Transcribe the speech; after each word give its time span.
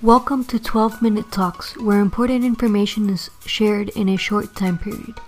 Welcome 0.00 0.44
to 0.44 0.60
12 0.60 1.02
Minute 1.02 1.32
Talks, 1.32 1.76
where 1.76 1.98
important 1.98 2.44
information 2.44 3.10
is 3.10 3.30
shared 3.46 3.88
in 3.96 4.10
a 4.10 4.16
short 4.16 4.54
time 4.54 4.78
period. 4.78 5.18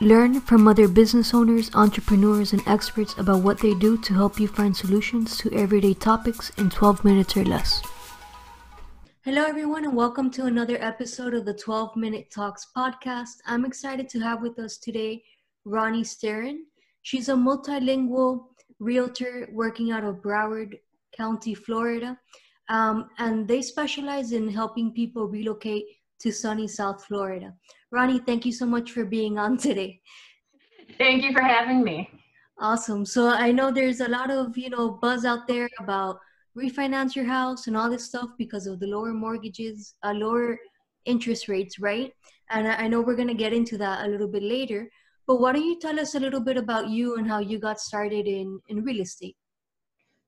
Learn 0.00 0.40
from 0.42 0.68
other 0.68 0.86
business 0.86 1.34
owners, 1.34 1.74
entrepreneurs, 1.74 2.52
and 2.52 2.62
experts 2.68 3.18
about 3.18 3.42
what 3.42 3.58
they 3.58 3.74
do 3.74 3.98
to 3.98 4.14
help 4.14 4.38
you 4.38 4.46
find 4.46 4.76
solutions 4.76 5.36
to 5.38 5.52
everyday 5.52 5.92
topics 5.92 6.50
in 6.50 6.70
12 6.70 7.04
minutes 7.04 7.36
or 7.36 7.44
less. 7.44 7.82
Hello, 9.24 9.42
everyone, 9.42 9.84
and 9.84 9.96
welcome 9.96 10.30
to 10.30 10.44
another 10.44 10.80
episode 10.80 11.34
of 11.34 11.44
the 11.44 11.54
12 11.54 11.96
Minute 11.96 12.30
Talks 12.30 12.68
podcast. 12.76 13.38
I'm 13.44 13.64
excited 13.64 14.08
to 14.10 14.20
have 14.20 14.40
with 14.40 14.60
us 14.60 14.78
today 14.78 15.24
Ronnie 15.64 16.04
Starin. 16.04 16.58
She's 17.02 17.28
a 17.28 17.34
multilingual 17.34 18.44
realtor 18.78 19.48
working 19.50 19.90
out 19.90 20.04
of 20.04 20.22
Broward 20.22 20.78
County, 21.12 21.54
Florida. 21.54 22.16
Um, 22.70 23.10
and 23.18 23.48
they 23.48 23.62
specialize 23.62 24.30
in 24.30 24.48
helping 24.48 24.92
people 24.92 25.26
relocate 25.26 25.86
to 26.20 26.30
sunny 26.30 26.68
South 26.68 27.04
Florida. 27.04 27.52
Ronnie, 27.90 28.20
thank 28.20 28.46
you 28.46 28.52
so 28.52 28.64
much 28.64 28.92
for 28.92 29.04
being 29.04 29.38
on 29.38 29.58
today. 29.58 30.00
Thank 30.96 31.24
you 31.24 31.32
for 31.32 31.42
having 31.42 31.82
me. 31.82 32.08
Awesome. 32.60 33.04
So 33.04 33.28
I 33.28 33.50
know 33.50 33.72
there's 33.72 34.00
a 34.00 34.08
lot 34.08 34.30
of 34.30 34.56
you 34.56 34.70
know 34.70 34.90
buzz 34.90 35.24
out 35.24 35.48
there 35.48 35.68
about 35.80 36.18
refinance 36.56 37.16
your 37.16 37.24
house 37.24 37.66
and 37.66 37.76
all 37.76 37.90
this 37.90 38.04
stuff 38.04 38.30
because 38.38 38.66
of 38.66 38.78
the 38.80 38.86
lower 38.86 39.12
mortgages, 39.12 39.94
uh, 40.04 40.12
lower 40.12 40.58
interest 41.06 41.48
rates, 41.48 41.80
right? 41.80 42.12
And 42.50 42.68
I 42.68 42.86
know 42.86 43.00
we're 43.00 43.16
gonna 43.16 43.34
get 43.34 43.52
into 43.52 43.78
that 43.78 44.06
a 44.06 44.08
little 44.08 44.28
bit 44.28 44.42
later. 44.42 44.88
But 45.26 45.40
why 45.40 45.52
don't 45.52 45.64
you 45.64 45.78
tell 45.80 45.98
us 45.98 46.14
a 46.14 46.20
little 46.20 46.40
bit 46.40 46.56
about 46.56 46.88
you 46.88 47.16
and 47.16 47.26
how 47.26 47.38
you 47.38 47.58
got 47.58 47.80
started 47.80 48.26
in 48.26 48.60
in 48.68 48.84
real 48.84 49.00
estate? 49.00 49.36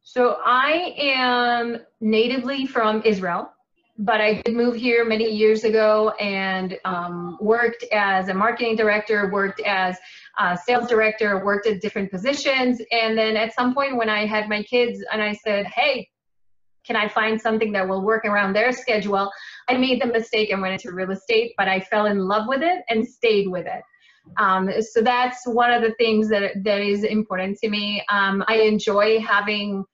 So 0.05 0.39
I 0.45 0.95
am 0.99 1.79
natively 2.01 2.67
from 2.67 3.03
Israel, 3.05 3.53
but 3.99 4.21
I 4.21 4.43
did 4.43 4.55
move 4.55 4.75
here 4.75 5.05
many 5.05 5.31
years 5.31 5.63
ago 5.63 6.11
and 6.21 6.77
um, 6.85 7.39
worked 7.41 7.85
as 7.93 8.29
a 8.29 8.35
marketing 8.35 8.75
director, 8.75 9.31
worked 9.33 9.61
as 9.61 9.97
a 10.39 10.59
sales 10.59 10.89
director, 10.89 11.45
worked 11.45 11.67
at 11.69 11.81
different 11.81 12.11
positions. 12.11 12.81
And 12.91 13.17
then 13.17 13.37
at 13.37 13.55
some 13.55 13.75
point 13.75 13.97
when 13.97 14.09
I 14.09 14.27
had 14.27 14.49
my 14.49 14.65
kids 14.65 15.05
and 15.13 15.23
I 15.23 15.35
said, 15.35 15.67
hey, 15.67 16.09
can 16.85 16.97
I 16.97 17.07
find 17.07 17.41
something 17.41 17.71
that 17.73 17.89
will 17.89 18.05
work 18.05 18.25
around 18.25 18.55
their 18.55 18.73
schedule? 18.73 19.31
I 19.69 19.77
made 19.77 20.03
the 20.03 20.07
mistake 20.07 20.51
and 20.51 20.61
went 20.61 20.75
into 20.75 20.93
real 20.93 21.13
estate, 21.13 21.53
but 21.57 21.69
I 21.69 21.79
fell 21.79 22.07
in 22.07 22.19
love 22.19 22.49
with 22.49 22.63
it 22.63 22.83
and 22.89 23.07
stayed 23.07 23.47
with 23.49 23.67
it. 23.67 23.83
Um, 24.37 24.69
so 24.81 25.01
that's 25.01 25.47
one 25.47 25.73
of 25.73 25.83
the 25.83 25.95
things 25.95 26.29
that 26.31 26.53
that 26.65 26.81
is 26.81 27.05
important 27.05 27.59
to 27.59 27.69
me. 27.69 28.05
Um, 28.09 28.45
I 28.49 28.57
enjoy 28.63 29.21
having 29.21 29.85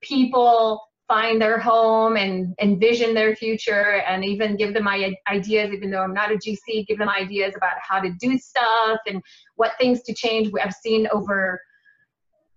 people 0.00 0.82
find 1.06 1.40
their 1.40 1.58
home 1.58 2.16
and 2.16 2.54
envision 2.60 3.14
their 3.14 3.34
future 3.34 4.02
and 4.06 4.24
even 4.24 4.56
give 4.56 4.74
them 4.74 4.84
my 4.84 5.14
ideas 5.26 5.72
even 5.72 5.90
though 5.90 6.02
i'm 6.02 6.12
not 6.12 6.30
a 6.30 6.34
gc 6.34 6.86
give 6.86 6.98
them 6.98 7.08
ideas 7.08 7.54
about 7.56 7.76
how 7.80 7.98
to 7.98 8.12
do 8.20 8.36
stuff 8.36 9.00
and 9.06 9.22
what 9.58 9.72
things 9.78 10.02
to 10.02 10.14
change. 10.14 10.50
I've 10.62 10.72
seen 10.72 11.06
over 11.12 11.60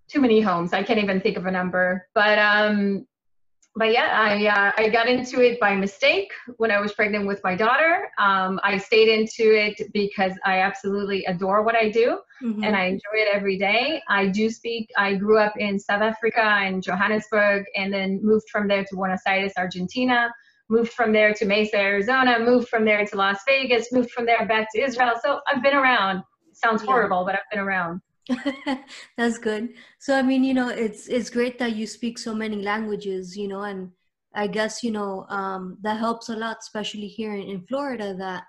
too 0.07 0.21
many 0.21 0.39
homes. 0.39 0.71
I 0.71 0.83
can't 0.83 0.99
even 0.99 1.19
think 1.19 1.35
of 1.37 1.45
a 1.45 1.51
number. 1.51 2.07
But 2.13 2.39
um 2.39 3.05
but 3.75 3.91
yeah, 3.91 4.09
I 4.13 4.47
uh, 4.47 4.71
I 4.77 4.89
got 4.89 5.07
into 5.07 5.41
it 5.41 5.59
by 5.59 5.75
mistake 5.75 6.31
when 6.57 6.71
I 6.71 6.81
was 6.81 6.91
pregnant 6.93 7.25
with 7.25 7.39
my 7.43 7.55
daughter. 7.55 8.09
Um, 8.17 8.59
I 8.63 8.77
stayed 8.77 9.07
into 9.07 9.55
it 9.55 9.93
because 9.93 10.33
I 10.43 10.59
absolutely 10.59 11.23
adore 11.25 11.63
what 11.63 11.75
I 11.75 11.89
do, 11.89 12.19
mm-hmm. 12.43 12.63
and 12.63 12.75
I 12.75 12.85
enjoy 12.85 13.15
it 13.15 13.29
every 13.33 13.57
day. 13.57 14.01
I 14.09 14.27
do 14.27 14.49
speak. 14.49 14.89
I 14.97 15.15
grew 15.15 15.39
up 15.39 15.53
in 15.57 15.79
South 15.79 16.01
Africa 16.01 16.63
in 16.67 16.81
Johannesburg, 16.81 17.63
and 17.75 17.93
then 17.93 18.19
moved 18.21 18.49
from 18.49 18.67
there 18.67 18.83
to 18.83 18.95
Buenos 18.95 19.21
Aires, 19.25 19.53
Argentina. 19.57 20.29
Moved 20.69 20.91
from 20.91 21.13
there 21.13 21.33
to 21.33 21.45
Mesa, 21.45 21.77
Arizona. 21.77 22.39
Moved 22.39 22.67
from 22.67 22.83
there 22.83 23.05
to 23.05 23.15
Las 23.15 23.39
Vegas. 23.47 23.91
Moved 23.91 24.11
from 24.11 24.25
there 24.25 24.45
back 24.45 24.67
to 24.75 24.81
Israel. 24.81 25.13
So 25.23 25.39
I've 25.47 25.63
been 25.63 25.75
around. 25.75 26.23
sounds 26.53 26.81
horrible, 26.81 27.23
but 27.25 27.35
I've 27.35 27.49
been 27.49 27.59
around. 27.59 28.01
That's 29.17 29.37
good. 29.37 29.69
So 29.99 30.17
I 30.17 30.21
mean, 30.21 30.43
you 30.43 30.53
know, 30.53 30.69
it's 30.69 31.07
it's 31.07 31.29
great 31.29 31.59
that 31.59 31.75
you 31.75 31.87
speak 31.87 32.17
so 32.17 32.33
many 32.33 32.61
languages, 32.61 33.35
you 33.37 33.47
know, 33.47 33.63
and 33.63 33.91
I 34.33 34.47
guess 34.47 34.83
you 34.83 34.91
know 34.91 35.25
um, 35.29 35.77
that 35.81 35.99
helps 35.99 36.29
a 36.29 36.35
lot, 36.35 36.57
especially 36.59 37.07
here 37.07 37.33
in, 37.33 37.43
in 37.43 37.65
Florida, 37.67 38.15
that 38.17 38.43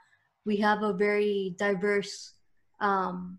we 0.45 0.57
have 0.59 0.83
a 0.83 0.93
very 0.93 1.55
diverse 1.59 2.35
um, 2.81 3.39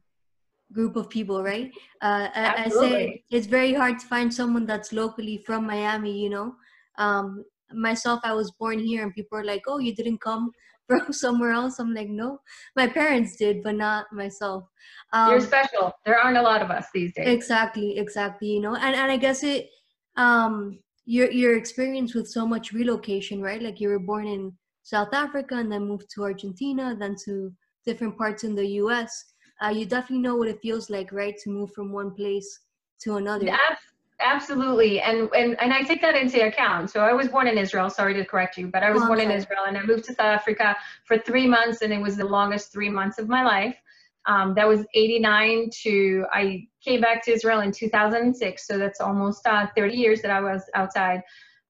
group 0.72 0.96
of 0.96 1.10
people, 1.10 1.44
right? 1.44 1.72
Uh, 2.02 2.30
I, 2.34 2.64
I, 2.66 2.70
say 2.70 3.24
it's 3.30 3.48
very 3.48 3.74
hard 3.74 4.00
to 4.00 4.08
find 4.08 4.34
someone 4.34 4.66
that's 4.66 4.94
locally 4.94 5.44
from 5.46 5.66
Miami, 5.66 6.22
you 6.24 6.30
know. 6.30 6.56
Um, 6.98 7.44
myself, 7.72 8.22
I 8.24 8.34
was 8.34 8.52
born 8.52 8.80
here, 8.80 9.04
and 9.04 9.14
people 9.14 9.38
are 9.38 9.46
like, 9.46 9.64
"Oh, 9.68 9.80
you 9.80 9.96
didn't 9.96 10.22
come 10.22 10.52
from 10.88 11.14
somewhere 11.14 11.52
else. 11.52 11.80
I'm 11.80 11.94
like, 11.94 12.10
no, 12.10 12.40
my 12.76 12.88
parents 12.88 13.36
did, 13.36 13.64
but 13.64 13.76
not 13.76 14.06
myself. 14.12 14.66
Um, 15.12 15.32
You're 15.32 15.42
special. 15.42 15.94
There 16.06 16.20
aren't 16.20 16.38
a 16.38 16.42
lot 16.42 16.62
of 16.62 16.72
us 16.72 16.88
these 16.94 17.14
days. 17.14 17.28
Exactly, 17.28 17.98
exactly. 17.98 18.50
You 18.50 18.62
know, 18.62 18.76
and, 18.76 18.96
and 18.96 19.12
I 19.12 19.18
guess 19.18 19.44
it, 19.44 19.70
um, 20.18 20.80
your 21.06 21.30
your 21.32 21.58
experience 21.58 22.16
with 22.16 22.28
so 22.28 22.46
much 22.48 22.72
relocation, 22.72 23.42
right? 23.42 23.62
Like 23.62 23.80
you 23.80 23.90
were 23.90 24.00
born 24.00 24.28
in 24.28 24.54
South 24.84 25.14
Africa 25.14 25.56
and 25.56 25.72
then 25.72 25.88
moved 25.88 26.10
to 26.16 26.24
Argentina, 26.24 26.96
then 26.98 27.16
to 27.26 27.52
different 27.86 28.18
parts 28.18 28.44
in 28.44 28.56
the 28.56 28.66
U.S. 28.84 29.34
Uh, 29.62 29.70
you 29.70 29.86
definitely 29.86 30.20
know 30.20 30.36
what 30.36 30.48
it 30.48 30.62
feels 30.62 30.90
like, 30.90 31.12
right, 31.12 31.36
to 31.44 31.50
move 31.50 31.72
from 31.74 31.92
one 31.92 32.12
place 32.12 32.60
to 33.02 33.16
another. 33.16 33.46
Absolutely, 34.34 35.00
and 35.00 35.30
and 35.36 35.56
and 35.62 35.72
I 35.72 35.84
take 35.84 36.02
that 36.02 36.16
into 36.16 36.46
account. 36.46 36.90
So 36.90 37.02
I 37.02 37.14
was 37.14 37.28
born 37.28 37.48
in 37.48 37.58
Israel. 37.58 37.90
Sorry 37.90 38.16
to 38.16 38.26
correct 38.26 38.58
you, 38.58 38.68
but 38.68 38.82
I 38.82 38.92
was 38.92 39.04
oh, 39.04 39.08
born 39.08 39.20
in 39.20 39.30
Israel, 39.30 39.66
and 39.68 39.78
I 39.78 39.84
moved 39.84 40.06
to 40.06 40.14
South 40.14 40.26
Africa 40.40 40.76
for 41.06 41.20
three 41.20 41.48
months, 41.48 41.84
and 41.84 41.94
it 41.94 42.02
was 42.02 42.18
the 42.18 42.26
longest 42.26 42.72
three 42.72 42.90
months 42.90 43.20
of 43.20 43.30
my 43.30 43.44
life. 43.44 43.78
Um, 44.26 44.56
that 44.56 44.68
was 44.68 44.86
89 44.96 45.70
to 45.84 46.26
I 46.32 46.68
came 46.84 47.02
back 47.02 47.24
to 47.26 47.32
Israel 47.32 47.60
in 47.60 47.72
2006. 47.72 48.66
So 48.66 48.78
that's 48.78 49.02
almost 49.02 49.46
uh, 49.46 49.68
30 49.76 49.96
years 49.96 50.22
that 50.22 50.32
I 50.32 50.42
was 50.42 50.64
outside. 50.74 51.22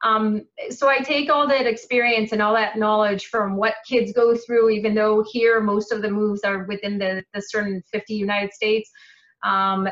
Um, 0.04 0.46
so 0.70 0.88
I 0.88 1.00
take 1.00 1.30
all 1.30 1.48
that 1.48 1.66
experience 1.66 2.32
and 2.32 2.42
all 2.42 2.54
that 2.54 2.78
knowledge 2.78 3.26
from 3.28 3.58
what 3.58 3.76
kids 3.88 4.14
go 4.14 4.36
through, 4.36 4.70
even 4.70 4.94
though 4.94 5.26
here 5.32 5.60
most 5.62 5.92
of 5.92 6.02
the 6.02 6.12
moves 6.12 6.44
are 6.44 6.66
within 6.66 6.98
the, 6.98 7.24
the 7.34 7.42
certain 7.42 7.82
50 7.92 8.14
United 8.14 8.54
States. 8.54 8.90
Um, 9.44 9.88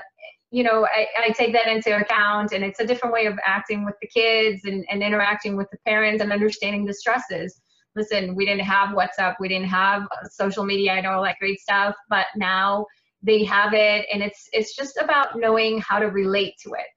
you 0.51 0.63
know, 0.63 0.85
I, 0.85 1.07
I, 1.17 1.29
take 1.29 1.53
that 1.53 1.67
into 1.67 1.95
account 1.95 2.51
and 2.51 2.61
it's 2.63 2.81
a 2.81 2.85
different 2.85 3.13
way 3.13 3.25
of 3.25 3.39
acting 3.45 3.85
with 3.85 3.95
the 4.01 4.07
kids 4.07 4.65
and, 4.65 4.85
and 4.91 5.01
interacting 5.01 5.55
with 5.55 5.71
the 5.71 5.77
parents 5.85 6.21
and 6.21 6.31
understanding 6.31 6.85
the 6.85 6.93
stresses. 6.93 7.61
Listen, 7.95 8.35
we 8.35 8.45
didn't 8.45 8.65
have 8.65 8.89
WhatsApp, 8.89 9.35
we 9.39 9.47
didn't 9.47 9.69
have 9.69 10.03
uh, 10.03 10.27
social 10.29 10.65
media, 10.65 10.91
and 10.93 11.07
all 11.07 11.23
that 11.23 11.37
great 11.39 11.59
stuff, 11.59 11.95
but 12.09 12.25
now 12.35 12.85
they 13.23 13.43
have 13.45 13.73
it 13.73 14.05
and 14.11 14.23
it's 14.23 14.49
it's 14.51 14.75
just 14.75 14.97
about 14.97 15.37
knowing 15.37 15.79
how 15.79 15.99
to 15.99 16.07
relate 16.07 16.55
to 16.63 16.73
it. 16.73 16.87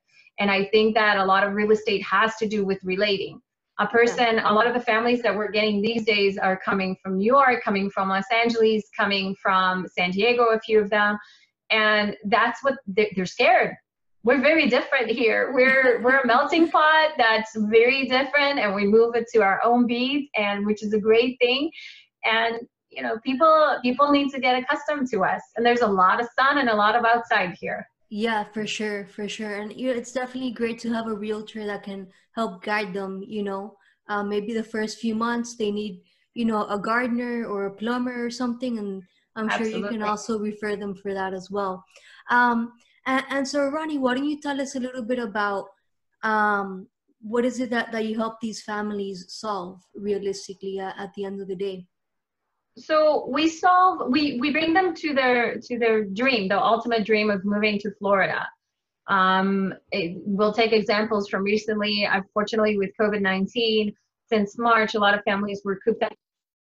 And 0.41 0.50
I 0.50 0.64
think 0.66 0.94
that 0.97 1.19
a 1.19 1.25
lot 1.25 1.47
of 1.47 1.53
real 1.53 1.70
estate 1.70 2.03
has 2.03 2.34
to 2.37 2.48
do 2.48 2.64
with 2.64 2.81
relating. 2.82 3.41
A 3.78 3.87
person, 3.87 4.38
a 4.38 4.53
lot 4.53 4.66
of 4.69 4.75
the 4.75 4.81
families 4.81 5.20
that 5.22 5.34
we're 5.34 5.50
getting 5.50 5.82
these 5.82 6.04
days 6.04 6.38
are 6.38 6.56
coming 6.64 6.97
from 7.03 7.19
New 7.19 7.26
York, 7.26 7.62
coming 7.62 7.91
from 7.91 8.09
Los 8.09 8.25
Angeles, 8.32 8.84
coming 8.97 9.34
from 9.41 9.87
San 9.88 10.12
Diego, 10.12 10.44
a 10.47 10.60
few 10.60 10.81
of 10.81 10.91
them 10.91 11.19
and 11.75 12.17
that's 12.27 12.62
what 12.62 12.77
they're 12.87 13.27
scared. 13.27 13.75
We're 14.23 14.41
very 14.41 14.69
different 14.69 15.11
here. 15.11 15.53
We're 15.53 16.01
we're 16.05 16.21
a 16.21 16.27
melting 16.27 16.71
pot 16.71 17.11
that's 17.19 17.55
very 17.57 18.07
different 18.07 18.59
and 18.61 18.75
we 18.75 18.87
move 18.87 19.17
it 19.17 19.27
to 19.35 19.43
our 19.43 19.61
own 19.65 19.87
beat 19.87 20.31
and 20.37 20.65
which 20.65 20.83
is 20.83 20.95
a 20.95 21.01
great 21.01 21.37
thing. 21.41 21.71
And 22.25 22.61
you 22.91 23.03
know 23.03 23.19
people 23.25 23.79
people 23.83 24.12
need 24.12 24.31
to 24.31 24.41
get 24.41 24.57
accustomed 24.62 25.09
to 25.11 25.25
us. 25.25 25.43
And 25.57 25.67
there's 25.67 25.83
a 25.83 25.87
lot 26.03 26.21
of 26.21 26.29
sun 26.39 26.59
and 26.59 26.69
a 26.69 26.75
lot 26.75 26.95
of 26.95 27.05
outside 27.05 27.57
here. 27.61 27.87
Yeah 28.09 28.45
for 28.45 28.67
sure 28.67 29.06
for 29.06 29.29
sure. 29.29 29.56
And 29.56 29.73
you 29.73 29.89
know, 29.89 29.99
it's 29.99 30.12
definitely 30.12 30.53
great 30.53 30.79
to 30.81 30.93
have 30.93 31.09
a 31.09 31.15
realtor 31.15 31.67
that 31.67 31.83
can 31.83 32.06
help 32.37 32.62
guide 32.62 32.95
them 32.95 33.23
you 33.27 33.43
know. 33.43 33.77
Uh, 34.06 34.23
maybe 34.23 34.53
the 34.53 34.62
first 34.62 34.99
few 34.99 35.15
months 35.15 35.56
they 35.56 35.70
need 35.70 36.03
you 36.35 36.44
know 36.44 36.67
a 36.69 36.79
gardener 36.79 37.47
or 37.47 37.67
a 37.67 37.75
plumber 37.81 38.25
or 38.25 38.31
something 38.31 38.79
and 38.79 39.03
I'm 39.36 39.48
Absolutely. 39.48 39.72
sure 39.72 39.92
you 39.92 39.98
can 39.98 40.02
also 40.02 40.38
refer 40.38 40.76
them 40.76 40.94
for 40.94 41.12
that 41.14 41.34
as 41.34 41.50
well. 41.50 41.84
Um, 42.31 42.72
and, 43.06 43.25
and, 43.31 43.48
so, 43.48 43.69
Ronnie, 43.69 43.98
why 43.98 44.14
don't 44.14 44.28
you 44.28 44.40
tell 44.40 44.60
us 44.60 44.76
a 44.76 44.81
little 44.81 45.02
bit 45.02 45.19
about 45.19 45.66
um, 46.22 46.86
what 47.20 47.44
is 47.44 47.60
it 47.60 47.70
that, 47.70 47.92
that 47.92 48.06
you 48.06 48.16
help 48.16 48.40
these 48.40 48.62
families 48.62 49.26
solve 49.28 49.81
realistically 49.94 50.78
at, 50.78 50.94
at 50.98 51.12
the 51.14 51.25
end 51.25 51.40
of 51.40 51.48
the 51.48 51.56
day? 51.56 51.86
So 52.76 53.28
we 53.28 53.48
solve 53.48 54.10
we 54.10 54.40
we 54.40 54.50
bring 54.50 54.75
them 54.75 54.94
to 54.96 55.14
their 55.14 55.60
to 55.60 55.78
their 55.78 56.04
dream, 56.04 56.48
the 56.48 56.60
ultimate 56.60 57.06
dream 57.06 57.31
of 57.31 57.44
moving 57.44 57.78
to 57.81 57.92
Florida. 58.00 58.48
Um, 59.06 59.75
it, 59.92 60.20
we'll 60.25 60.52
take 60.52 60.72
examples 60.72 61.28
from 61.28 61.44
recently. 61.44 62.04
Unfortunately, 62.10 62.76
with 62.76 62.90
COVID 63.00 63.20
nineteen, 63.20 63.94
since 64.28 64.58
March, 64.58 64.94
a 64.94 64.98
lot 64.98 65.14
of 65.14 65.22
families 65.22 65.62
were 65.64 65.78
cooped 65.84 66.02
up 66.02 66.12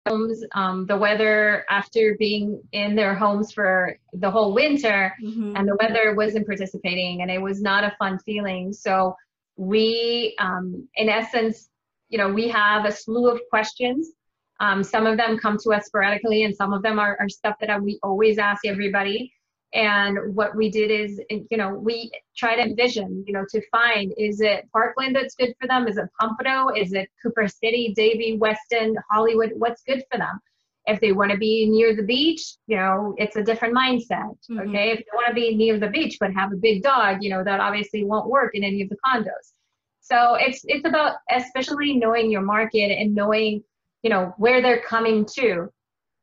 homes. 0.07 0.43
Um, 0.53 0.85
the 0.85 0.97
weather 0.97 1.65
after 1.69 2.15
being 2.19 2.61
in 2.71 2.95
their 2.95 3.15
homes 3.15 3.51
for 3.51 3.97
the 4.13 4.29
whole 4.29 4.53
winter, 4.53 5.13
mm-hmm. 5.23 5.55
and 5.55 5.67
the 5.67 5.77
weather 5.81 6.15
wasn't 6.15 6.45
participating, 6.45 7.21
and 7.21 7.31
it 7.31 7.41
was 7.41 7.61
not 7.61 7.83
a 7.83 7.95
fun 7.97 8.19
feeling. 8.19 8.73
So 8.73 9.15
we, 9.55 10.35
um, 10.39 10.87
in 10.95 11.09
essence, 11.09 11.69
you 12.09 12.17
know, 12.17 12.31
we 12.31 12.47
have 12.49 12.85
a 12.85 12.91
slew 12.91 13.29
of 13.29 13.39
questions. 13.49 14.11
Um, 14.59 14.83
some 14.83 15.05
of 15.05 15.17
them 15.17 15.37
come 15.37 15.57
to 15.63 15.71
us 15.71 15.85
sporadically, 15.85 16.43
and 16.43 16.55
some 16.55 16.73
of 16.73 16.83
them 16.83 16.99
are, 16.99 17.17
are 17.19 17.29
stuff 17.29 17.55
that 17.61 17.81
we 17.81 17.99
always 18.03 18.37
ask 18.37 18.65
everybody. 18.65 19.33
And 19.73 20.35
what 20.35 20.55
we 20.55 20.69
did 20.69 20.91
is, 20.91 21.19
you 21.29 21.57
know, 21.57 21.73
we 21.73 22.11
try 22.37 22.55
to 22.55 22.61
envision, 22.61 23.23
you 23.25 23.33
know, 23.33 23.43
to 23.49 23.61
find 23.71 24.13
is 24.17 24.39
it 24.39 24.69
Parkland 24.71 25.15
that's 25.15 25.33
good 25.33 25.55
for 25.59 25.67
them? 25.67 25.87
Is 25.87 25.97
it 25.97 26.05
Pompano? 26.19 26.69
Is 26.75 26.93
it 26.93 27.09
Cooper 27.21 27.47
City, 27.47 27.91
Davie, 27.95 28.37
Weston, 28.37 28.95
Hollywood? 29.09 29.53
What's 29.57 29.81
good 29.81 30.03
for 30.11 30.19
them? 30.19 30.39
If 30.85 30.99
they 30.99 31.11
want 31.11 31.31
to 31.31 31.37
be 31.37 31.67
near 31.67 31.95
the 31.95 32.03
beach, 32.03 32.55
you 32.67 32.75
know, 32.75 33.15
it's 33.17 33.35
a 33.35 33.43
different 33.43 33.75
mindset. 33.75 34.37
Mm-hmm. 34.51 34.69
Okay. 34.69 34.91
If 34.91 34.99
they 34.99 35.15
want 35.15 35.29
to 35.29 35.33
be 35.33 35.55
near 35.55 35.79
the 35.79 35.87
beach 35.87 36.17
but 36.19 36.33
have 36.33 36.51
a 36.51 36.57
big 36.57 36.83
dog, 36.83 37.23
you 37.23 37.31
know, 37.31 37.43
that 37.43 37.59
obviously 37.59 38.03
won't 38.03 38.29
work 38.29 38.53
in 38.53 38.63
any 38.63 38.83
of 38.83 38.89
the 38.89 38.97
condos. 39.03 39.53
So 40.01 40.35
it's 40.35 40.61
it's 40.65 40.85
about 40.85 41.15
especially 41.31 41.95
knowing 41.95 42.29
your 42.29 42.41
market 42.41 42.91
and 42.91 43.15
knowing, 43.15 43.63
you 44.03 44.09
know, 44.11 44.35
where 44.37 44.61
they're 44.61 44.81
coming 44.81 45.25
to. 45.37 45.69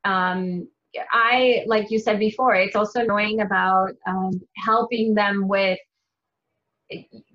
Um, 0.04 0.68
I, 1.12 1.64
like 1.66 1.90
you 1.90 1.98
said 1.98 2.18
before, 2.18 2.54
it's 2.54 2.76
also 2.76 3.02
knowing 3.02 3.40
about 3.40 3.92
um, 4.06 4.40
helping 4.56 5.14
them 5.14 5.46
with 5.46 5.78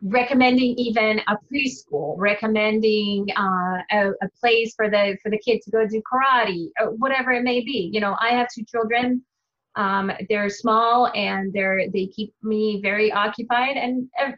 recommending 0.03 0.75
even 0.77 1.21
a 1.27 1.37
preschool, 1.51 2.15
recommending 2.17 3.27
uh, 3.37 3.77
a, 3.91 4.09
a, 4.21 4.29
place 4.39 4.73
for 4.75 4.89
the 4.89 5.17
for 5.23 5.31
the 5.31 5.39
kid 5.39 5.61
to 5.61 5.71
go 5.71 5.87
do 5.87 6.01
karate, 6.11 6.67
whatever 6.97 7.31
it 7.31 7.43
may 7.43 7.61
be. 7.61 7.89
You 7.93 8.01
know, 8.01 8.17
I 8.19 8.29
have 8.29 8.47
two 8.53 8.65
children. 8.65 9.23
Um, 9.75 10.11
they're 10.29 10.49
small 10.49 11.11
and 11.15 11.53
they're 11.53 11.89
they 11.89 12.07
keep 12.07 12.33
me 12.43 12.81
very 12.81 13.11
occupied, 13.11 13.77
and 13.77 14.09
uh, 14.21 14.31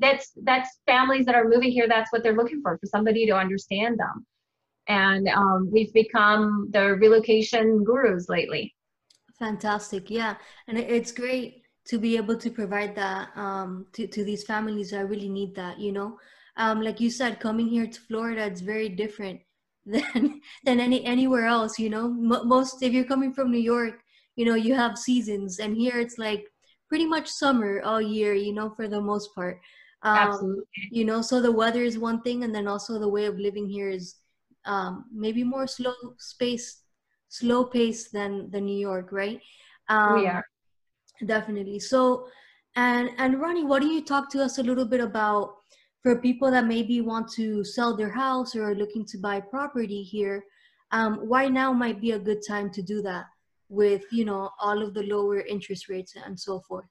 that's 0.00 0.32
that's 0.42 0.80
families 0.86 1.26
that 1.26 1.34
are 1.36 1.48
moving 1.48 1.70
here. 1.70 1.86
That's 1.88 2.12
what 2.12 2.22
they're 2.22 2.36
looking 2.36 2.60
for 2.62 2.76
for 2.78 2.86
somebody 2.86 3.26
to 3.26 3.36
understand 3.36 3.98
them 3.98 4.26
and 4.88 5.28
um, 5.28 5.68
we've 5.72 5.92
become 5.92 6.68
the 6.70 6.94
relocation 6.96 7.84
gurus 7.84 8.28
lately. 8.28 8.74
Fantastic, 9.38 10.10
yeah, 10.10 10.36
and 10.66 10.78
it's 10.78 11.12
great 11.12 11.62
to 11.86 11.98
be 11.98 12.16
able 12.16 12.36
to 12.38 12.50
provide 12.50 12.94
that 12.96 13.28
um, 13.36 13.86
to 13.92 14.06
to 14.06 14.24
these 14.24 14.44
families 14.44 14.90
that 14.90 15.08
really 15.08 15.28
need 15.28 15.54
that. 15.56 15.78
You 15.78 15.92
know, 15.92 16.18
um, 16.56 16.80
like 16.80 17.00
you 17.00 17.10
said, 17.10 17.38
coming 17.38 17.68
here 17.68 17.86
to 17.86 18.00
Florida, 18.00 18.46
it's 18.46 18.62
very 18.62 18.88
different 18.88 19.40
than 19.86 20.40
than 20.64 20.80
any 20.80 21.04
anywhere 21.04 21.46
else. 21.46 21.78
You 21.78 21.90
know, 21.90 22.06
M- 22.06 22.48
most 22.48 22.82
if 22.82 22.92
you're 22.92 23.04
coming 23.04 23.34
from 23.34 23.50
New 23.50 23.60
York, 23.60 24.00
you 24.36 24.46
know, 24.46 24.54
you 24.54 24.74
have 24.74 24.96
seasons, 24.96 25.58
and 25.58 25.76
here 25.76 25.98
it's 26.00 26.16
like 26.18 26.46
pretty 26.88 27.04
much 27.06 27.28
summer 27.28 27.82
all 27.82 28.00
year. 28.00 28.32
You 28.32 28.54
know, 28.54 28.70
for 28.70 28.88
the 28.88 29.00
most 29.00 29.34
part. 29.34 29.60
Um, 30.02 30.16
Absolutely. 30.16 30.64
You 30.90 31.04
know, 31.04 31.20
so 31.20 31.40
the 31.42 31.52
weather 31.52 31.82
is 31.82 31.98
one 31.98 32.22
thing, 32.22 32.42
and 32.44 32.54
then 32.54 32.68
also 32.68 32.98
the 32.98 33.08
way 33.08 33.26
of 33.26 33.38
living 33.38 33.68
here 33.68 33.90
is 33.90 34.16
um, 34.66 35.04
maybe 35.12 35.44
more 35.44 35.66
slow 35.66 35.94
space, 36.18 36.82
slow 37.28 37.64
pace 37.64 38.08
than 38.10 38.50
the 38.50 38.60
New 38.60 38.78
York, 38.78 39.08
right? 39.12 39.40
Um, 39.88 40.20
we 40.20 40.26
are 40.26 40.44
definitely. 41.24 41.78
So, 41.78 42.28
and 42.74 43.10
and 43.18 43.40
Ronnie, 43.40 43.64
why 43.64 43.80
don't 43.80 43.92
you 43.92 44.04
talk 44.04 44.30
to 44.30 44.42
us 44.42 44.58
a 44.58 44.62
little 44.62 44.84
bit 44.84 45.00
about 45.00 45.54
for 46.02 46.20
people 46.20 46.50
that 46.50 46.66
maybe 46.66 47.00
want 47.00 47.30
to 47.32 47.64
sell 47.64 47.96
their 47.96 48.10
house 48.10 48.54
or 48.54 48.70
are 48.70 48.74
looking 48.74 49.04
to 49.06 49.18
buy 49.18 49.40
property 49.40 50.02
here? 50.02 50.44
Um, 50.92 51.16
why 51.28 51.48
now 51.48 51.72
might 51.72 52.00
be 52.00 52.12
a 52.12 52.18
good 52.18 52.42
time 52.46 52.70
to 52.70 52.82
do 52.82 53.02
that 53.02 53.24
with 53.68 54.04
you 54.12 54.24
know 54.24 54.50
all 54.60 54.82
of 54.82 54.94
the 54.94 55.02
lower 55.04 55.40
interest 55.40 55.88
rates 55.88 56.14
and 56.24 56.38
so 56.38 56.60
forth. 56.60 56.86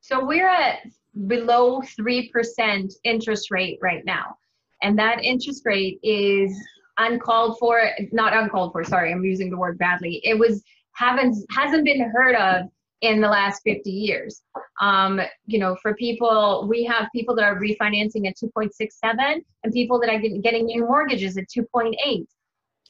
So 0.00 0.24
we're 0.24 0.48
at 0.48 0.80
below 1.26 1.82
three 1.96 2.28
percent 2.30 2.92
interest 3.04 3.50
rate 3.50 3.78
right 3.80 4.04
now, 4.04 4.36
and 4.82 4.98
that 4.98 5.24
interest 5.24 5.62
rate 5.64 5.98
is 6.02 6.56
uncalled 6.98 7.58
for, 7.58 7.90
not 8.12 8.34
uncalled 8.34 8.72
for, 8.72 8.84
sorry, 8.84 9.12
I'm 9.12 9.24
using 9.24 9.50
the 9.50 9.56
word 9.56 9.78
badly. 9.78 10.20
It 10.24 10.38
was 10.38 10.62
haven't 10.94 11.36
hasn't 11.50 11.84
been 11.84 12.10
heard 12.10 12.34
of 12.34 12.66
in 13.02 13.20
the 13.20 13.28
last 13.28 13.62
50 13.62 13.90
years. 13.90 14.42
Um, 14.80 15.20
you 15.46 15.58
know, 15.58 15.76
for 15.82 15.94
people, 15.94 16.66
we 16.68 16.84
have 16.84 17.08
people 17.14 17.34
that 17.36 17.44
are 17.44 17.60
refinancing 17.60 18.26
at 18.26 18.36
2.67 18.36 19.44
and 19.64 19.72
people 19.72 20.00
that 20.00 20.10
are 20.10 20.18
getting 20.18 20.66
new 20.66 20.86
mortgages 20.86 21.36
at 21.36 21.44
2.8. 21.48 22.24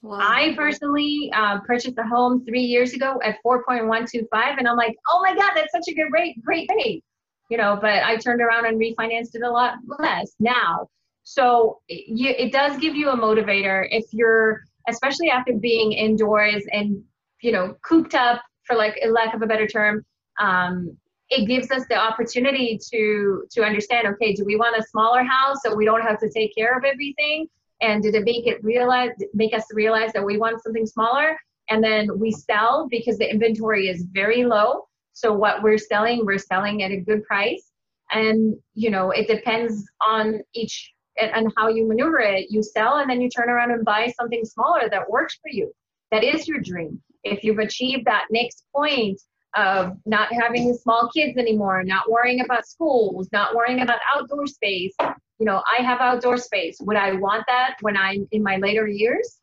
Wow. 0.02 0.18
I 0.20 0.54
personally 0.56 1.32
uh, 1.34 1.60
purchased 1.60 1.98
a 1.98 2.04
home 2.04 2.44
three 2.44 2.62
years 2.62 2.92
ago 2.92 3.18
at 3.24 3.36
4.125, 3.44 4.28
and 4.58 4.68
I'm 4.68 4.76
like, 4.76 4.94
oh 5.10 5.20
my 5.22 5.34
God, 5.34 5.52
that's 5.54 5.72
such 5.72 5.88
a 5.88 5.94
good 5.94 6.12
rate, 6.12 6.40
great 6.44 6.70
rate. 6.76 7.02
You 7.50 7.56
know, 7.56 7.78
but 7.80 8.02
I 8.02 8.16
turned 8.16 8.40
around 8.40 8.66
and 8.66 8.78
refinanced 8.78 9.34
it 9.34 9.42
a 9.42 9.50
lot 9.50 9.74
less 9.98 10.34
now. 10.38 10.88
So 11.28 11.80
you, 11.88 12.30
it 12.30 12.52
does 12.52 12.78
give 12.78 12.94
you 12.94 13.10
a 13.10 13.16
motivator 13.16 13.84
if 13.90 14.04
you're, 14.12 14.60
especially 14.88 15.28
after 15.28 15.54
being 15.54 15.90
indoors 15.90 16.64
and, 16.70 17.02
you 17.42 17.50
know, 17.50 17.74
cooped 17.82 18.14
up 18.14 18.40
for 18.64 18.76
like 18.76 18.96
a 19.02 19.08
lack 19.08 19.34
of 19.34 19.42
a 19.42 19.46
better 19.46 19.66
term. 19.66 20.06
Um, 20.38 20.96
it 21.28 21.48
gives 21.48 21.72
us 21.72 21.82
the 21.88 21.96
opportunity 21.96 22.78
to 22.92 23.42
to 23.50 23.64
understand 23.64 24.06
okay 24.06 24.32
do 24.32 24.44
we 24.44 24.54
want 24.54 24.78
a 24.78 24.86
smaller 24.86 25.24
house 25.24 25.56
so 25.64 25.74
we 25.74 25.84
don't 25.84 26.02
have 26.02 26.20
to 26.20 26.30
take 26.30 26.54
care 26.54 26.78
of 26.78 26.84
everything? 26.84 27.48
And 27.80 28.04
did 28.04 28.14
it 28.14 28.22
make 28.22 28.46
it 28.46 28.62
realize 28.62 29.10
make 29.34 29.52
us 29.52 29.64
realize 29.72 30.12
that 30.12 30.24
we 30.24 30.38
want 30.38 30.62
something 30.62 30.86
smaller? 30.86 31.36
And 31.68 31.82
then 31.82 32.20
we 32.20 32.30
sell 32.30 32.86
because 32.88 33.18
the 33.18 33.28
inventory 33.28 33.88
is 33.88 34.06
very 34.12 34.44
low. 34.44 34.86
So 35.12 35.32
what 35.32 35.64
we're 35.64 35.78
selling 35.78 36.24
we're 36.24 36.38
selling 36.38 36.84
at 36.84 36.92
a 36.92 37.00
good 37.00 37.24
price. 37.24 37.72
And 38.12 38.54
you 38.74 38.90
know 38.90 39.10
it 39.10 39.26
depends 39.26 39.84
on 40.06 40.40
each 40.54 40.92
and, 41.18 41.30
and 41.32 41.52
how 41.56 41.68
you 41.68 41.86
maneuver 41.86 42.20
it. 42.20 42.50
You 42.50 42.62
sell 42.62 42.98
and 42.98 43.08
then 43.08 43.20
you 43.20 43.28
turn 43.28 43.50
around 43.50 43.70
and 43.70 43.84
buy 43.84 44.12
something 44.18 44.44
smaller 44.44 44.88
that 44.90 45.10
works 45.10 45.38
for 45.42 45.50
you. 45.50 45.72
That 46.10 46.24
is 46.24 46.46
your 46.46 46.60
dream. 46.60 47.02
If 47.24 47.42
you've 47.42 47.58
achieved 47.58 48.04
that 48.06 48.26
next 48.30 48.64
point 48.74 49.20
of 49.56 49.96
not 50.04 50.32
having 50.32 50.74
small 50.74 51.10
kids 51.14 51.36
anymore, 51.38 51.82
not 51.82 52.10
worrying 52.10 52.42
about 52.42 52.66
schools, 52.66 53.28
not 53.32 53.54
worrying 53.54 53.80
about 53.80 53.98
outdoor 54.14 54.46
space, 54.46 54.94
you 55.38 55.46
know, 55.46 55.62
I 55.78 55.82
have 55.82 56.00
outdoor 56.00 56.38
space. 56.38 56.76
Would 56.80 56.96
I 56.96 57.12
want 57.12 57.44
that 57.48 57.76
when 57.80 57.96
I'm 57.96 58.28
in 58.32 58.42
my 58.42 58.56
later 58.56 58.86
years? 58.86 59.38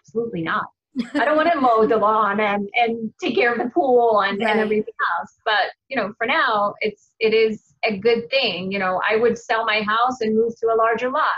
Absolutely 0.00 0.42
not. 0.42 0.66
I 1.14 1.24
don't 1.24 1.36
want 1.36 1.52
to 1.52 1.60
mow 1.60 1.86
the 1.86 1.96
lawn 1.96 2.40
and, 2.40 2.68
and 2.74 3.12
take 3.20 3.34
care 3.34 3.52
of 3.52 3.58
the 3.58 3.68
pool 3.70 4.22
and, 4.22 4.38
right. 4.38 4.50
and 4.50 4.60
everything 4.60 4.94
else. 5.18 5.36
But 5.44 5.72
you 5.88 5.96
know, 5.96 6.12
for 6.16 6.26
now, 6.26 6.74
it's 6.80 7.10
it 7.18 7.34
is 7.34 7.73
a 7.86 7.96
good 7.96 8.28
thing. 8.30 8.72
You 8.72 8.78
know, 8.78 9.00
I 9.08 9.16
would 9.16 9.38
sell 9.38 9.64
my 9.64 9.82
house 9.82 10.20
and 10.20 10.36
move 10.36 10.52
to 10.60 10.66
a 10.72 10.76
larger 10.76 11.10
lot. 11.10 11.28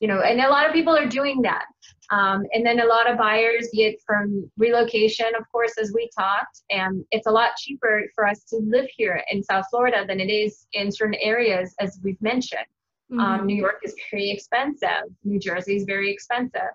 You 0.00 0.08
know, 0.08 0.20
and 0.20 0.40
a 0.40 0.50
lot 0.50 0.66
of 0.66 0.72
people 0.72 0.94
are 0.94 1.06
doing 1.06 1.40
that. 1.42 1.64
Um, 2.10 2.44
and 2.52 2.66
then 2.66 2.80
a 2.80 2.84
lot 2.84 3.10
of 3.10 3.16
buyers 3.16 3.68
get 3.72 3.94
from 4.04 4.50
relocation, 4.58 5.26
of 5.38 5.50
course, 5.50 5.72
as 5.80 5.92
we 5.94 6.10
talked, 6.16 6.60
and 6.68 7.04
it's 7.10 7.26
a 7.26 7.30
lot 7.30 7.56
cheaper 7.56 8.02
for 8.14 8.26
us 8.26 8.44
to 8.50 8.56
live 8.56 8.86
here 8.94 9.22
in 9.30 9.42
South 9.42 9.64
Florida 9.70 10.04
than 10.06 10.20
it 10.20 10.30
is 10.30 10.66
in 10.74 10.92
certain 10.92 11.14
areas, 11.20 11.74
as 11.80 11.98
we've 12.02 12.20
mentioned. 12.20 12.66
Um, 13.12 13.18
mm-hmm. 13.18 13.40
Um, 13.40 13.46
New 13.46 13.56
York 13.56 13.80
is 13.82 13.94
very 14.10 14.30
expensive. 14.30 15.04
New 15.22 15.38
Jersey 15.38 15.76
is 15.76 15.84
very 15.84 16.12
expensive. 16.12 16.72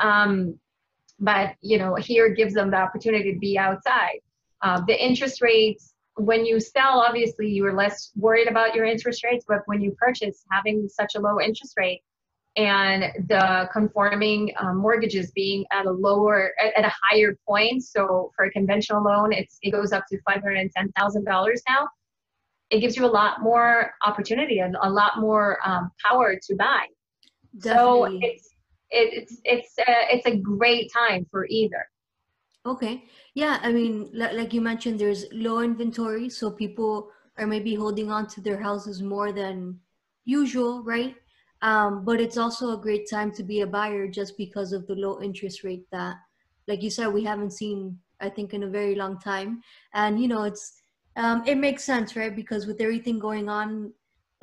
Um, 0.00 0.58
but 1.20 1.54
you 1.60 1.78
know 1.78 1.94
here 1.94 2.28
gives 2.28 2.54
them 2.54 2.70
the 2.70 2.76
opportunity 2.76 3.32
to 3.32 3.38
be 3.38 3.56
outside 3.56 4.20
uh, 4.62 4.80
the 4.86 5.04
interest 5.04 5.40
rates 5.40 5.93
when 6.16 6.46
you 6.46 6.60
sell 6.60 7.00
obviously 7.00 7.48
you're 7.48 7.74
less 7.74 8.10
worried 8.16 8.48
about 8.48 8.74
your 8.74 8.84
interest 8.84 9.24
rates 9.24 9.44
but 9.46 9.60
when 9.66 9.80
you 9.80 9.90
purchase 9.98 10.44
having 10.50 10.88
such 10.88 11.14
a 11.16 11.20
low 11.20 11.40
interest 11.40 11.74
rate 11.76 12.02
and 12.56 13.04
the 13.28 13.68
conforming 13.72 14.52
um, 14.60 14.76
mortgages 14.76 15.32
being 15.32 15.64
at 15.72 15.86
a 15.86 15.90
lower 15.90 16.52
at, 16.62 16.72
at, 16.78 16.84
a 16.84 16.94
higher 17.02 17.36
point 17.46 17.82
so 17.82 18.30
for 18.36 18.44
a 18.44 18.50
conventional 18.50 19.02
loan 19.02 19.32
it's 19.32 19.58
it 19.62 19.72
goes 19.72 19.92
up 19.92 20.04
to 20.08 20.18
$510000 20.28 21.56
now 21.68 21.88
it 22.70 22.80
gives 22.80 22.96
you 22.96 23.04
a 23.04 23.06
lot 23.06 23.42
more 23.42 23.92
opportunity 24.06 24.60
and 24.60 24.76
a 24.82 24.88
lot 24.88 25.18
more 25.18 25.58
um, 25.64 25.90
power 26.04 26.38
to 26.40 26.54
buy 26.54 26.86
Definitely. 27.58 28.20
so 28.20 28.28
it's 28.28 28.48
it's 28.90 29.40
it's 29.44 29.78
a, 29.78 29.90
uh, 29.90 30.04
it's 30.10 30.26
a 30.26 30.36
great 30.36 30.92
time 30.92 31.26
for 31.30 31.46
either 31.50 31.88
okay. 32.66 33.04
Yeah 33.34 33.58
i 33.62 33.72
mean 33.72 34.10
like 34.12 34.52
you 34.52 34.60
mentioned 34.60 34.98
there's 35.00 35.26
low 35.32 35.60
inventory 35.60 36.28
so 36.28 36.50
people 36.50 37.10
are 37.38 37.46
maybe 37.46 37.74
holding 37.74 38.10
on 38.10 38.26
to 38.28 38.40
their 38.40 38.60
houses 38.62 39.02
more 39.02 39.32
than 39.32 39.80
usual 40.24 40.82
right? 40.82 41.16
Um, 41.62 42.04
but 42.04 42.20
it's 42.20 42.36
also 42.36 42.72
a 42.74 42.80
great 42.80 43.08
time 43.08 43.32
to 43.32 43.42
be 43.42 43.62
a 43.62 43.66
buyer 43.66 44.06
just 44.08 44.36
because 44.36 44.72
of 44.72 44.86
the 44.86 44.94
low 44.94 45.20
interest 45.22 45.64
rate 45.64 45.86
that 45.90 46.16
like 46.68 46.82
you 46.82 46.90
said 46.90 47.08
we 47.08 47.24
haven't 47.24 47.52
seen 47.52 47.98
i 48.20 48.28
think 48.28 48.54
in 48.54 48.62
a 48.64 48.68
very 48.68 48.94
long 48.94 49.18
time. 49.18 49.62
And 49.92 50.20
you 50.20 50.28
know 50.28 50.44
it's 50.44 50.80
um, 51.16 51.42
it 51.46 51.56
makes 51.58 51.84
sense 51.84 52.16
right? 52.16 52.34
Because 52.34 52.66
with 52.66 52.80
everything 52.80 53.18
going 53.18 53.48
on 53.48 53.92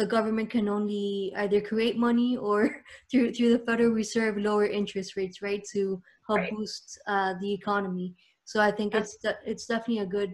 the 0.01 0.08
government 0.08 0.50
can 0.50 0.67
only 0.67 1.31
either 1.38 1.62
create 1.62 1.96
money 1.96 2.36
or 2.36 2.58
through 3.12 3.34
through 3.34 3.53
the 3.53 3.63
Federal 3.70 3.91
Reserve 3.91 4.36
lower 4.38 4.65
interest 4.65 5.15
rates, 5.15 5.41
right, 5.43 5.63
to 5.74 6.01
help 6.27 6.39
right. 6.39 6.51
boost 6.51 7.00
uh, 7.05 7.36
the 7.39 7.53
economy. 7.53 8.15
So 8.43 8.60
I 8.60 8.72
think 8.72 8.96
it's 8.96 9.15
it's 9.46 9.67
definitely 9.67 10.00
a 10.00 10.13
good 10.17 10.31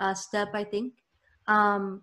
uh, 0.00 0.14
step. 0.14 0.48
I 0.54 0.64
think. 0.64 0.94
Um, 1.46 2.00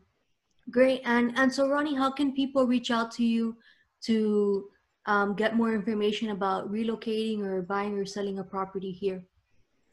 great, 0.70 1.02
and 1.04 1.34
and 1.36 1.52
so 1.52 1.68
Ronnie, 1.68 1.98
how 1.98 2.12
can 2.12 2.32
people 2.42 2.68
reach 2.68 2.92
out 2.92 3.10
to 3.18 3.26
you 3.26 3.58
to 4.06 4.70
um, 5.08 5.34
get 5.34 5.58
more 5.58 5.74
information 5.74 6.30
about 6.30 6.72
relocating 6.72 7.42
or 7.42 7.64
buying 7.64 7.98
or 7.98 8.06
selling 8.06 8.38
a 8.38 8.44
property 8.44 8.92
here? 8.92 9.26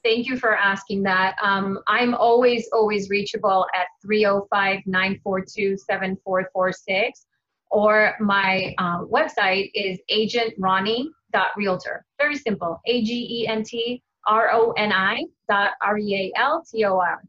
Thank 0.07 0.29
you 0.29 0.37
for 0.39 0.57
asking 0.57 1.03
that. 1.03 1.35
Um, 1.43 1.81
I'm 1.89 2.15
always, 2.15 2.69
always 2.73 3.11
reachable 3.11 3.67
at 3.75 3.87
305 4.03 4.87
942 4.87 5.77
7446, 5.77 7.27
or 7.73 8.15
my 8.21 8.73
uh, 8.79 9.01
website 9.03 9.73
is 9.75 9.99
agentronnie.realtor. 10.09 12.05
Very 12.19 12.37
simple 12.37 12.81
A 12.87 13.03
G 13.03 13.43
E 13.43 13.49
N 13.49 13.65
T 13.65 14.01
R 14.29 14.51
O 14.53 14.71
N 14.79 14.93
I 14.93 15.25
dot 15.51 15.73
R 15.83 15.99
E 15.99 16.33
A 16.37 16.41
L 16.41 16.63
T 16.71 16.85
O 16.85 17.01
R. 17.01 17.21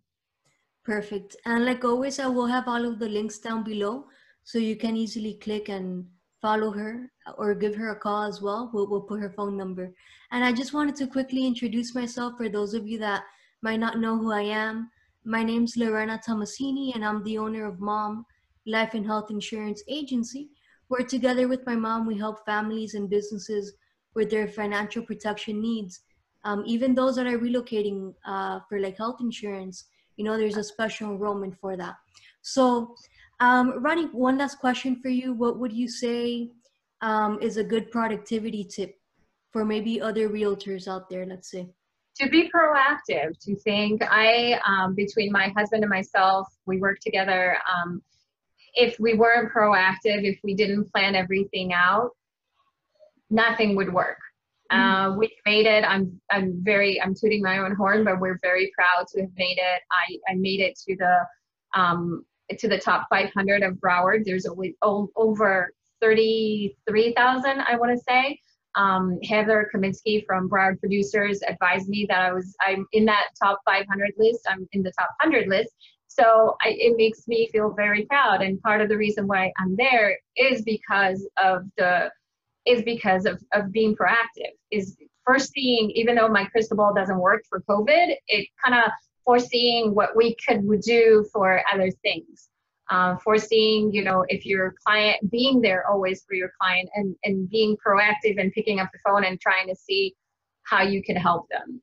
Perfect. 0.86 1.36
And 1.46 1.66
like 1.66 1.84
always, 1.84 2.20
I 2.20 2.28
will 2.28 2.46
have 2.46 2.68
all 2.68 2.86
of 2.86 3.00
the 3.00 3.10
links 3.10 3.40
down 3.40 3.64
below 3.64 4.06
so 4.44 4.60
you 4.60 4.76
can 4.76 4.96
easily 4.96 5.34
click 5.42 5.68
and 5.68 6.06
follow 6.42 6.72
her 6.72 7.12
or 7.38 7.56
give 7.56 7.76
her 7.76 7.92
a 7.92 8.00
call 8.00 8.24
as 8.24 8.42
well. 8.42 8.70
We'll, 8.74 8.88
we'll 8.88 9.02
put 9.02 9.20
her 9.20 9.30
phone 9.30 9.58
number. 9.58 9.94
And 10.32 10.44
I 10.44 10.52
just 10.52 10.74
wanted 10.74 10.96
to 10.98 11.08
quickly 11.08 11.46
introduce 11.46 11.96
myself 11.96 12.34
for 12.38 12.50
those 12.50 12.74
of 12.74 12.88
you 12.88 13.00
that 13.00 13.24
might 13.62 13.80
not 13.80 14.00
know 14.00 14.18
who 14.18 14.32
I 14.32 14.42
am. 14.42 14.90
My 15.26 15.44
name's 15.44 15.76
Lorena 15.76 16.20
Tomasini, 16.26 16.96
and 16.96 17.04
I'm 17.04 17.24
the 17.24 17.38
owner 17.38 17.66
of 17.66 17.80
Mom 17.80 18.26
Life 18.66 18.94
and 18.94 19.06
Health 19.06 19.30
Insurance 19.32 19.84
Agency, 19.88 20.50
where 20.88 21.04
together 21.04 21.48
with 21.48 21.66
my 21.66 21.76
mom, 21.76 22.06
we 22.06 22.18
help 22.18 22.46
families 22.46 22.94
and 22.94 23.10
businesses 23.10 23.74
with 24.14 24.30
their 24.30 24.48
financial 24.48 25.04
protection 25.04 25.62
needs. 25.62 26.02
Um, 26.44 26.64
even 26.66 26.96
those 26.96 27.16
that 27.18 27.28
are 27.28 27.38
relocating 27.38 28.14
uh, 28.26 28.60
for 28.70 28.80
like 28.80 28.98
health 28.98 29.18
insurance, 29.20 29.86
you 30.16 30.24
know, 30.24 30.38
there's 30.38 30.58
a 30.58 30.64
special 30.64 31.12
enrollment 31.12 31.58
for 31.60 31.76
that. 31.76 31.96
So, 32.42 32.96
um, 33.40 33.84
Ronnie, 33.84 34.08
one 34.08 34.38
last 34.38 34.60
question 34.60 35.00
for 35.02 35.10
you. 35.10 35.34
What 35.34 35.60
would 35.60 35.74
you 35.74 35.88
say 35.88 36.52
um, 37.02 37.40
is 37.42 37.58
a 37.58 37.64
good 37.64 37.92
productivity 37.92 38.64
tip 38.64 38.96
for 39.52 39.66
maybe 39.66 40.02
other 40.02 40.30
realtors 40.30 40.88
out 40.88 41.10
there, 41.10 41.26
let's 41.26 41.52
say? 41.52 41.68
To 42.20 42.30
be 42.30 42.50
proactive, 42.50 43.38
to 43.42 43.56
think, 43.58 44.02
I, 44.10 44.60
um, 44.66 44.96
between 44.96 45.32
my 45.32 45.54
husband 45.56 45.84
and 45.84 45.90
myself, 45.90 46.48
we 46.66 46.80
work 46.80 46.98
together. 47.00 47.58
Um, 47.72 48.02
if 48.74 49.00
we 49.00 49.14
weren't 49.14 49.52
proactive, 49.52 50.24
if 50.24 50.40
we 50.44 50.56
didn't 50.56 50.92
plan 50.92 51.16
everything 51.16 51.74
out, 51.74 52.10
nothing 53.30 53.76
would 53.76 53.94
work. 53.94 54.18
Mm-hmm. 54.72 54.82
Uh, 54.82 55.16
we 55.16 55.32
made 55.46 55.66
it. 55.66 55.84
I'm 55.84 56.20
I'm 56.32 56.60
very 56.64 57.02
I'm 57.02 57.16
tooting 57.16 57.42
my 57.42 57.60
own 57.60 57.76
horn, 57.76 58.04
but 58.04 58.20
we're 58.20 58.40
very 58.42 58.72
proud 58.76 59.08
to 59.14 59.22
have 59.22 59.32
made 59.38 59.58
it. 59.58 59.82
I, 59.92 60.32
I 60.32 60.36
made 60.36 60.60
it 60.60 60.78
to 60.88 60.96
the 60.98 61.80
um, 61.80 62.26
to 62.58 62.68
the 62.68 62.78
top 62.78 63.08
500 63.10 63.64
of 63.64 63.76
Broward. 63.76 64.24
There's 64.26 64.46
always 64.46 64.74
over 64.82 65.72
33,000, 66.02 67.60
I 67.62 67.76
want 67.76 67.98
to 67.98 68.04
say. 68.08 68.40
Um, 68.76 69.18
Heather 69.24 69.70
Kaminsky 69.74 70.24
from 70.26 70.50
Broward 70.50 70.80
Producers 70.80 71.42
advised 71.48 71.90
me 71.90 72.06
that 72.10 72.22
I 72.22 72.32
was 72.32 72.56
I'm 72.66 72.86
in 72.94 73.06
that 73.06 73.30
top 73.42 73.60
500 73.66 74.12
list. 74.18 74.42
I'm 74.48 74.68
in 74.72 74.84
the 74.84 74.92
top 75.00 75.10
100 75.24 75.48
list. 75.48 75.72
So 76.08 76.56
I, 76.62 76.70
it 76.78 76.96
makes 76.96 77.28
me 77.28 77.50
feel 77.52 77.72
very 77.72 78.06
proud. 78.06 78.42
And 78.42 78.62
part 78.62 78.82
of 78.82 78.90
the 78.90 78.98
reason 78.98 79.28
why 79.28 79.52
I'm 79.58 79.76
there 79.76 80.18
is 80.36 80.62
because 80.62 81.28
of 81.44 81.64
the 81.78 82.12
is 82.66 82.84
because 82.84 83.26
of, 83.26 83.42
of 83.54 83.72
being 83.72 83.96
proactive. 83.96 84.52
Is 84.72 84.96
first 85.26 85.52
foreseeing, 85.54 85.92
even 85.92 86.16
though 86.16 86.28
my 86.28 86.46
crystal 86.46 86.78
ball 86.78 86.94
doesn't 86.94 87.20
work 87.20 87.44
for 87.50 87.62
COVID, 87.70 88.16
it 88.28 88.48
kind 88.64 88.84
of 88.84 88.92
foreseeing 89.28 89.94
what 89.94 90.16
we 90.16 90.36
could 90.48 90.64
do 90.82 91.24
for 91.32 91.62
other 91.72 91.92
things 92.02 92.50
uh, 92.90 93.18
foreseeing, 93.18 93.92
you 93.94 94.04
know, 94.04 94.26
if 94.30 94.46
your 94.46 94.74
client 94.86 95.18
being 95.30 95.62
there 95.62 95.86
always 95.90 96.24
for 96.24 96.36
your 96.36 96.52
client 96.60 96.90
and, 96.96 97.16
and 97.24 97.50
being 97.50 97.76
proactive 97.86 98.40
and 98.40 98.52
picking 98.54 98.80
up 98.80 98.90
the 98.94 99.00
phone 99.06 99.26
and 99.26 99.40
trying 99.40 99.68
to 99.68 99.76
see 99.76 100.16
how 100.64 100.82
you 100.82 101.04
can 101.04 101.16
help 101.16 101.48
them. 101.50 101.82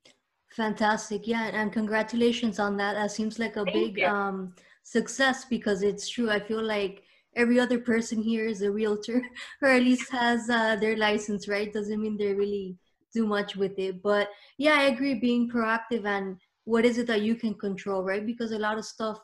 Fantastic. 0.51 1.27
Yeah. 1.27 1.49
And 1.53 1.71
congratulations 1.71 2.59
on 2.59 2.77
that. 2.77 2.93
That 2.93 3.11
seems 3.11 3.39
like 3.39 3.55
a 3.57 3.65
Thank 3.65 3.95
big 3.95 4.03
um, 4.03 4.55
success 4.83 5.45
because 5.45 5.83
it's 5.83 6.07
true. 6.07 6.29
I 6.29 6.39
feel 6.39 6.63
like 6.63 7.03
every 7.35 7.59
other 7.59 7.79
person 7.79 8.21
here 8.21 8.47
is 8.47 8.61
a 8.61 8.71
realtor 8.71 9.21
or 9.61 9.69
at 9.69 9.81
least 9.81 10.11
has 10.11 10.49
uh, 10.49 10.77
their 10.77 10.97
license, 10.97 11.47
right? 11.47 11.71
Doesn't 11.71 12.01
mean 12.01 12.17
they 12.17 12.33
really 12.33 12.77
do 13.13 13.27
much 13.27 13.55
with 13.55 13.77
it. 13.77 14.01
But 14.01 14.29
yeah, 14.57 14.75
I 14.75 14.83
agree 14.83 15.15
being 15.15 15.49
proactive 15.49 16.05
and 16.05 16.37
what 16.65 16.83
is 16.83 16.97
it 16.97 17.07
that 17.07 17.21
you 17.21 17.35
can 17.35 17.53
control, 17.53 18.03
right? 18.03 18.25
Because 18.25 18.51
a 18.51 18.59
lot 18.59 18.77
of 18.77 18.85
stuff 18.85 19.19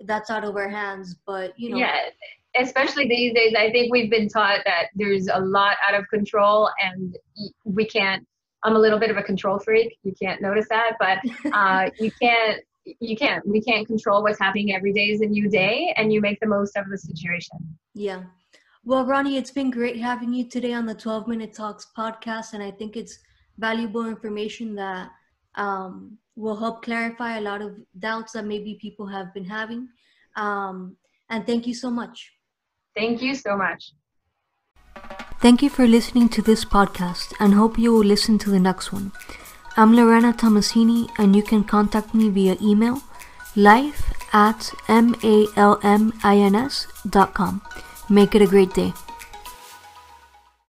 that's 0.00 0.30
out 0.30 0.44
of 0.44 0.56
our 0.56 0.68
hands. 0.68 1.16
But 1.26 1.58
you 1.58 1.70
know, 1.70 1.78
yeah, 1.78 1.96
especially 2.58 3.08
these 3.08 3.34
days, 3.34 3.54
I 3.58 3.70
think 3.70 3.92
we've 3.92 4.10
been 4.10 4.28
taught 4.28 4.60
that 4.64 4.88
there's 4.94 5.28
a 5.28 5.40
lot 5.40 5.76
out 5.86 5.98
of 5.98 6.08
control, 6.08 6.70
and 6.80 7.16
we 7.64 7.86
can't. 7.86 8.26
I'm 8.64 8.74
a 8.74 8.78
little 8.78 8.98
bit 8.98 9.10
of 9.10 9.16
a 9.16 9.22
control 9.22 9.58
freak. 9.58 9.96
You 10.02 10.12
can't 10.20 10.42
notice 10.42 10.66
that, 10.68 10.92
but 10.98 11.18
uh, 11.52 11.90
you 11.98 12.12
can't. 12.20 12.62
You 13.00 13.16
can't. 13.16 13.46
We 13.46 13.60
can't 13.60 13.86
control 13.86 14.22
what's 14.22 14.38
happening 14.38 14.74
every 14.74 14.92
day 14.92 15.06
is 15.10 15.20
a 15.20 15.26
new 15.26 15.48
day, 15.48 15.92
and 15.96 16.12
you 16.12 16.20
make 16.20 16.38
the 16.40 16.46
most 16.46 16.76
of 16.76 16.88
the 16.88 16.98
situation. 16.98 17.58
Yeah. 17.94 18.24
Well, 18.84 19.04
Ronnie, 19.04 19.36
it's 19.36 19.50
been 19.50 19.70
great 19.70 20.00
having 20.00 20.32
you 20.32 20.48
today 20.48 20.72
on 20.72 20.86
the 20.86 20.94
12 20.94 21.28
Minute 21.28 21.52
Talks 21.52 21.86
podcast, 21.96 22.54
and 22.54 22.62
I 22.62 22.70
think 22.70 22.96
it's 22.96 23.18
valuable 23.58 24.06
information 24.06 24.74
that 24.76 25.10
um, 25.58 26.16
will 26.36 26.56
help 26.56 26.82
clarify 26.82 27.36
a 27.36 27.40
lot 27.40 27.60
of 27.60 27.76
doubts 27.98 28.32
that 28.32 28.46
maybe 28.46 28.78
people 28.80 29.06
have 29.06 29.34
been 29.34 29.44
having. 29.44 29.88
Um, 30.36 30.96
and 31.28 31.46
thank 31.46 31.66
you 31.66 31.74
so 31.74 31.90
much. 31.90 32.32
Thank 32.96 33.20
you 33.20 33.34
so 33.34 33.56
much. 33.56 33.92
Thank 35.40 35.62
you 35.62 35.68
for 35.70 35.86
listening 35.86 36.28
to 36.30 36.42
this 36.42 36.64
podcast 36.64 37.34
and 37.38 37.54
hope 37.54 37.78
you 37.78 37.92
will 37.92 38.04
listen 38.04 38.38
to 38.38 38.50
the 38.50 38.58
next 38.58 38.92
one. 38.92 39.12
I'm 39.76 39.94
Lorena 39.94 40.32
Tomasini 40.32 41.08
and 41.18 41.36
you 41.36 41.42
can 41.42 41.62
contact 41.62 42.14
me 42.14 42.28
via 42.30 42.56
email 42.60 43.02
life 43.54 44.12
at 44.32 44.72
malmins.com. 46.24 47.62
Make 48.08 48.34
it 48.34 48.42
a 48.42 48.46
great 48.46 48.74
day. 48.74 48.92